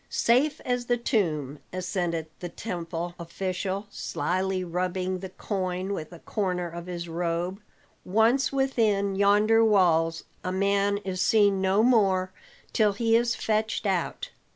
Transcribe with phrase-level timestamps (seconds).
[0.09, 6.67] "Safe as the tomb," assented the temple official, slyly rubbing the coin with a corner
[6.67, 7.61] of his robe.
[8.03, 12.31] "Once within yonder walls, a man is seen no more
[12.73, 14.31] till he is fetched out."